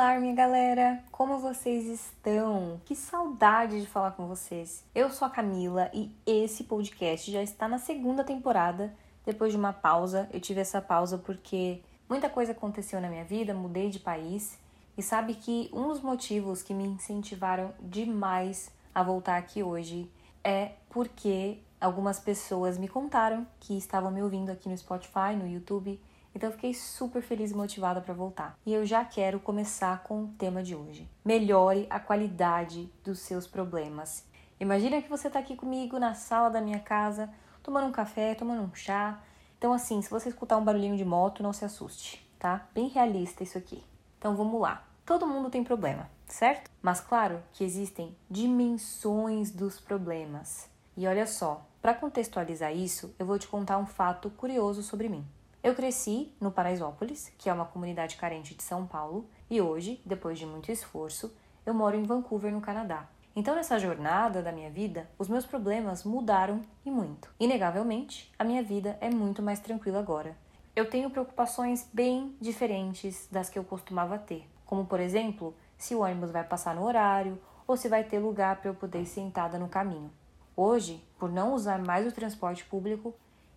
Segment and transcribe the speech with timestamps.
[0.00, 1.02] Olá, minha galera!
[1.10, 2.80] Como vocês estão?
[2.84, 4.84] Que saudade de falar com vocês!
[4.94, 8.94] Eu sou a Camila e esse podcast já está na segunda temporada.
[9.26, 13.52] Depois de uma pausa, eu tive essa pausa porque muita coisa aconteceu na minha vida,
[13.52, 14.56] mudei de país
[14.96, 20.08] e sabe que um dos motivos que me incentivaram demais a voltar aqui hoje
[20.44, 26.00] é porque algumas pessoas me contaram que estavam me ouvindo aqui no Spotify, no YouTube
[26.38, 28.56] então eu fiquei super feliz e motivada para voltar.
[28.64, 31.10] E eu já quero começar com o tema de hoje.
[31.24, 34.24] Melhore a qualidade dos seus problemas.
[34.60, 37.28] Imagina que você está aqui comigo na sala da minha casa,
[37.60, 39.20] tomando um café, tomando um chá.
[39.58, 42.68] Então assim, se você escutar um barulhinho de moto, não se assuste, tá?
[42.72, 43.82] Bem realista isso aqui.
[44.16, 44.86] Então vamos lá.
[45.04, 46.70] Todo mundo tem problema, certo?
[46.80, 50.70] Mas claro que existem dimensões dos problemas.
[50.96, 55.26] E olha só, para contextualizar isso, eu vou te contar um fato curioso sobre mim.
[55.60, 60.38] Eu cresci no Paraisópolis, que é uma comunidade carente de São Paulo, e hoje, depois
[60.38, 61.34] de muito esforço,
[61.66, 63.08] eu moro em Vancouver, no Canadá.
[63.34, 67.28] Então, nessa jornada da minha vida, os meus problemas mudaram e muito.
[67.40, 70.36] Inegavelmente, a minha vida é muito mais tranquila agora.
[70.76, 76.02] Eu tenho preocupações bem diferentes das que eu costumava ter, como por exemplo, se o
[76.02, 79.58] ônibus vai passar no horário ou se vai ter lugar para eu poder ir sentada
[79.58, 80.12] no caminho.
[80.56, 83.12] Hoje, por não usar mais o transporte público,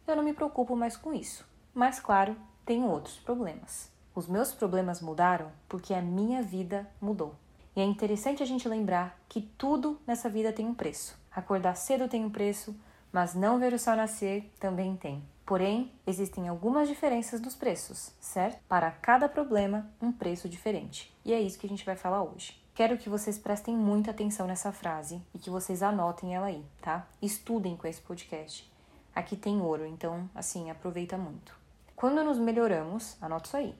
[0.08, 1.51] eu não me preocupo mais com isso.
[1.74, 3.90] Mas, claro, tenho outros problemas.
[4.14, 7.36] Os meus problemas mudaram porque a minha vida mudou.
[7.76, 11.18] E é interessante a gente lembrar que tudo nessa vida tem um preço.
[11.34, 12.76] Acordar cedo tem um preço,
[13.12, 15.24] mas não ver o sol nascer também tem.
[15.46, 18.62] Porém, existem algumas diferenças nos preços, certo?
[18.68, 21.14] Para cada problema, um preço diferente.
[21.24, 22.62] E é isso que a gente vai falar hoje.
[22.74, 27.08] Quero que vocês prestem muita atenção nessa frase e que vocês anotem ela aí, tá?
[27.22, 28.70] Estudem com esse podcast.
[29.14, 31.61] Aqui tem ouro, então, assim, aproveita muito.
[32.02, 33.76] Quando nos melhoramos, anota isso aí.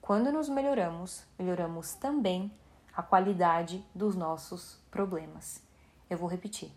[0.00, 2.50] Quando nos melhoramos, melhoramos também
[2.92, 5.62] a qualidade dos nossos problemas.
[6.10, 6.72] Eu vou repetir.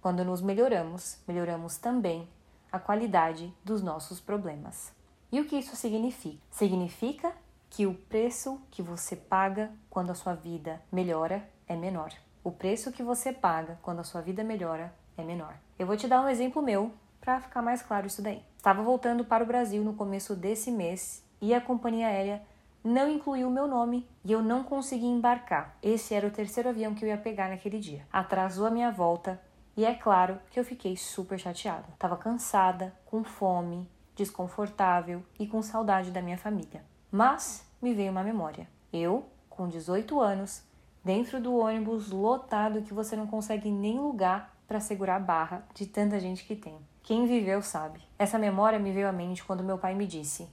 [0.00, 2.26] Quando nos melhoramos, melhoramos também
[2.72, 4.90] a qualidade dos nossos problemas.
[5.30, 6.38] E o que isso significa?
[6.50, 7.34] Significa
[7.68, 12.10] que o preço que você paga quando a sua vida melhora é menor.
[12.42, 15.54] O preço que você paga quando a sua vida melhora é menor.
[15.78, 16.90] Eu vou te dar um exemplo meu
[17.22, 18.42] para ficar mais claro isso daí.
[18.56, 22.42] Estava voltando para o Brasil no começo desse mês e a companhia aérea
[22.84, 25.76] não incluiu meu nome e eu não consegui embarcar.
[25.80, 28.04] Esse era o terceiro avião que eu ia pegar naquele dia.
[28.12, 29.40] Atrasou a minha volta
[29.76, 31.86] e é claro que eu fiquei super chateada.
[31.96, 36.84] Tava cansada, com fome, desconfortável e com saudade da minha família.
[37.08, 38.68] Mas me veio uma memória.
[38.92, 40.64] Eu, com 18 anos,
[41.04, 45.86] dentro do ônibus lotado que você não consegue nem lugar para segurar a barra de
[45.86, 46.76] tanta gente que tem.
[47.02, 48.00] Quem viveu sabe.
[48.16, 50.48] Essa memória me veio à mente quando meu pai me disse: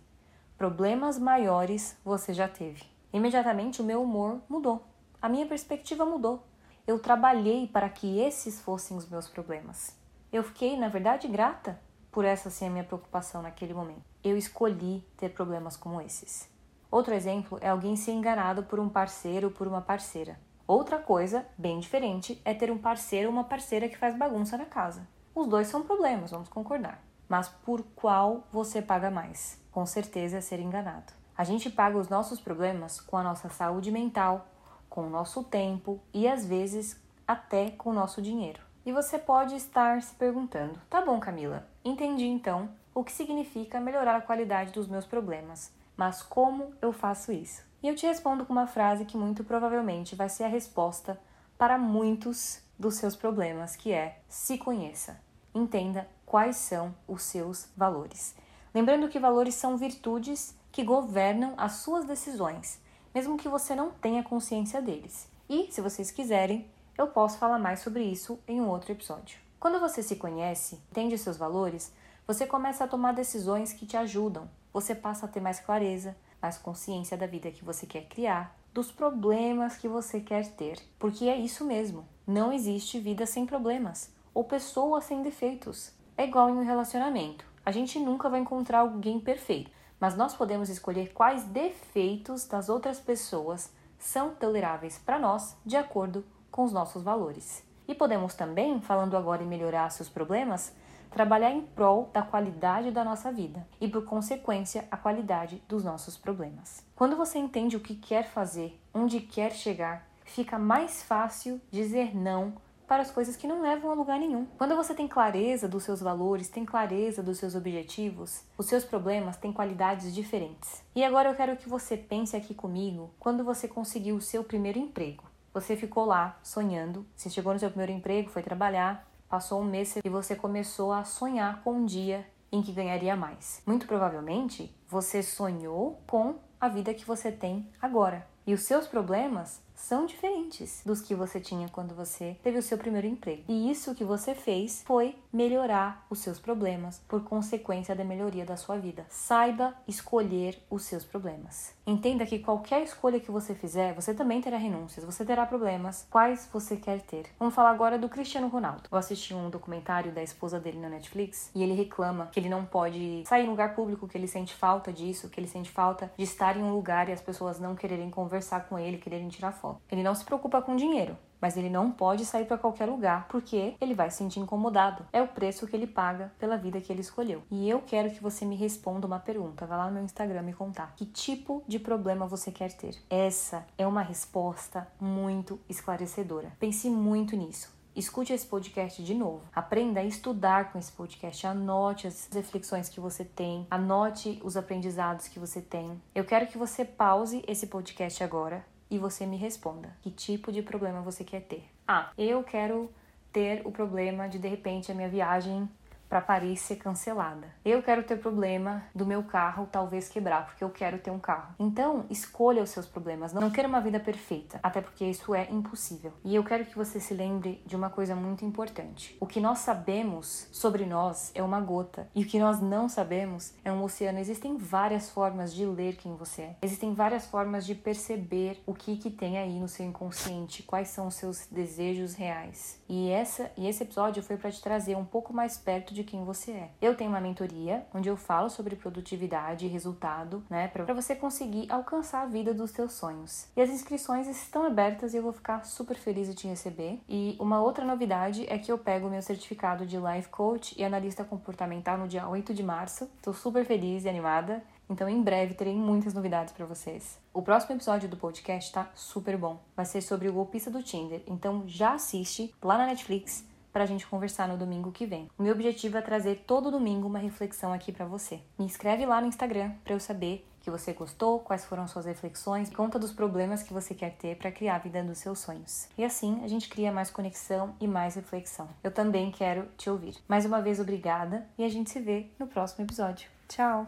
[0.58, 2.84] Problemas maiores você já teve.
[3.14, 4.84] Imediatamente o meu humor mudou.
[5.22, 6.44] A minha perspectiva mudou.
[6.88, 9.96] Eu trabalhei para que esses fossem os meus problemas.
[10.34, 11.80] Eu fiquei, na verdade, grata
[12.12, 14.02] por essa ser a minha preocupação naquele momento.
[14.24, 16.50] Eu escolhi ter problemas como esses.
[16.90, 20.40] Outro exemplo é alguém ser enganado por um parceiro ou por uma parceira.
[20.66, 24.66] Outra coisa, bem diferente, é ter um parceiro ou uma parceira que faz bagunça na
[24.66, 25.08] casa.
[25.34, 27.02] Os dois são problemas, vamos concordar.
[27.28, 29.60] Mas por qual você paga mais?
[29.72, 31.14] Com certeza é ser enganado.
[31.38, 34.48] A gente paga os nossos problemas com a nossa saúde mental,
[34.90, 38.60] com o nosso tempo e às vezes até com o nosso dinheiro.
[38.86, 44.16] E você pode estar se perguntando: tá bom, Camila, entendi então o que significa melhorar
[44.16, 47.64] a qualidade dos meus problemas, mas como eu faço isso?
[47.82, 51.20] E eu te respondo com uma frase que muito provavelmente vai ser a resposta
[51.58, 55.20] para muitos dos seus problemas, que é: se conheça
[55.54, 58.36] entenda quais são os seus valores.
[58.74, 62.80] Lembrando que valores são virtudes que governam as suas decisões,
[63.14, 65.28] mesmo que você não tenha consciência deles.
[65.50, 69.40] E, se vocês quiserem, eu posso falar mais sobre isso em um outro episódio.
[69.60, 71.92] Quando você se conhece, entende seus valores,
[72.28, 74.50] você começa a tomar decisões que te ajudam.
[74.72, 78.92] Você passa a ter mais clareza, mais consciência da vida que você quer criar, dos
[78.92, 80.80] problemas que você quer ter.
[81.00, 82.08] Porque é isso mesmo.
[82.30, 85.92] Não existe vida sem problemas ou pessoas sem defeitos.
[86.16, 87.44] É igual em um relacionamento.
[87.66, 93.00] A gente nunca vai encontrar alguém perfeito, mas nós podemos escolher quais defeitos das outras
[93.00, 97.64] pessoas são toleráveis para nós de acordo com os nossos valores.
[97.88, 100.72] E podemos também, falando agora em melhorar seus problemas,
[101.10, 106.16] trabalhar em prol da qualidade da nossa vida e, por consequência, a qualidade dos nossos
[106.16, 106.86] problemas.
[106.96, 112.54] Quando você entende o que quer fazer, onde quer chegar, fica mais fácil dizer não
[112.88, 114.48] para as coisas que não levam a lugar nenhum.
[114.58, 119.38] Quando você tem clareza dos seus valores, tem clareza dos seus objetivos, os seus problemas
[119.38, 120.84] têm qualidades diferentes.
[120.96, 124.80] E agora eu quero que você pense aqui comigo quando você conseguiu o seu primeiro
[124.80, 125.24] emprego.
[125.54, 129.96] Você ficou lá sonhando, você chegou no seu primeiro emprego, foi trabalhar, passou um mês
[130.04, 133.62] e você começou a sonhar com um dia em que ganharia mais.
[133.68, 138.28] Muito provavelmente você sonhou com a vida que você tem agora.
[138.48, 142.78] E os seus problemas são diferentes dos que você tinha quando você teve o seu
[142.78, 143.44] primeiro emprego.
[143.48, 148.58] E isso que você fez foi melhorar os seus problemas por consequência da melhoria da
[148.58, 149.06] sua vida.
[149.10, 151.74] Saiba escolher os seus problemas.
[151.88, 156.06] Entenda que qualquer escolha que você fizer, você também terá renúncias, você terá problemas.
[156.12, 157.26] Quais você quer ter?
[157.40, 158.84] Vamos falar agora do Cristiano Ronaldo.
[158.92, 162.66] Eu assisti um documentário da esposa dele na Netflix e ele reclama que ele não
[162.66, 166.24] pode sair em lugar público, que ele sente falta disso, que ele sente falta de
[166.24, 169.69] estar em um lugar e as pessoas não quererem conversar com ele, quererem tirar foto.
[169.92, 173.76] Ele não se preocupa com dinheiro, mas ele não pode sair para qualquer lugar porque
[173.80, 175.06] ele vai se sentir incomodado.
[175.12, 177.44] É o preço que ele paga pela vida que ele escolheu.
[177.50, 179.66] E eu quero que você me responda uma pergunta.
[179.66, 180.94] Vai lá no meu Instagram me contar.
[180.96, 182.96] Que tipo de problema você quer ter?
[183.10, 186.52] Essa é uma resposta muito esclarecedora.
[186.60, 187.80] Pense muito nisso.
[187.96, 189.42] Escute esse podcast de novo.
[189.54, 191.46] Aprenda a estudar com esse podcast.
[191.46, 193.68] Anote as reflexões que você tem.
[193.70, 196.02] Anote os aprendizados que você tem.
[196.14, 200.62] Eu quero que você pause esse podcast agora e você me responda que tipo de
[200.62, 201.64] problema você quer ter.
[201.88, 202.90] Ah, eu quero
[203.32, 205.70] ter o problema de de repente a minha viagem
[206.10, 207.48] para Paris ser cancelada.
[207.64, 211.54] Eu quero ter problema do meu carro talvez quebrar, porque eu quero ter um carro.
[211.60, 213.32] Então, escolha os seus problemas.
[213.32, 216.12] Não queira uma vida perfeita, até porque isso é impossível.
[216.26, 219.16] E eu quero que você se lembre de uma coisa muito importante.
[219.20, 223.54] O que nós sabemos sobre nós é uma gota, e o que nós não sabemos
[223.64, 224.20] é um oceano.
[224.20, 226.56] Existem várias formas de ler quem você é.
[226.62, 231.08] Existem várias formas de perceber o que que tem aí no seu inconsciente, quais são
[231.08, 232.82] os seus desejos reais.
[232.90, 236.04] E essa e esse episódio foi para te trazer um pouco mais perto de de
[236.04, 236.70] quem você é.
[236.82, 241.70] Eu tenho uma mentoria onde eu falo sobre produtividade e resultado, né, para você conseguir
[241.70, 243.48] alcançar a vida dos seus sonhos.
[243.56, 247.00] E as inscrições estão abertas e eu vou ficar super feliz de te receber.
[247.08, 251.24] E uma outra novidade é que eu pego meu certificado de Life Coach e analista
[251.24, 253.10] comportamental no dia 8 de março.
[253.18, 254.64] Estou super feliz e animada.
[254.90, 257.20] Então, em breve, terei muitas novidades para vocês.
[257.32, 259.60] O próximo episódio do podcast tá super bom.
[259.76, 261.22] Vai ser sobre o golpista do Tinder.
[261.28, 265.30] Então, já assiste lá na Netflix para a gente conversar no domingo que vem.
[265.38, 268.40] O meu objetivo é trazer todo domingo uma reflexão aqui para você.
[268.58, 272.70] Me inscreve lá no Instagram para eu saber que você gostou, quais foram suas reflexões,
[272.70, 275.88] conta dos problemas que você quer ter para criar a vida dos seus sonhos.
[275.98, 278.68] E assim a gente cria mais conexão e mais reflexão.
[278.84, 280.16] Eu também quero te ouvir.
[280.28, 283.30] Mais uma vez, obrigada e a gente se vê no próximo episódio.
[283.48, 283.88] Tchau!